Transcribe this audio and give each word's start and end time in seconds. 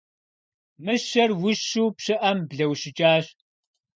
Мыщэр 0.83 1.29
ущу 1.49 1.85
пщыӏэм 1.95 2.37
блэущыкӏащ. 2.49 3.25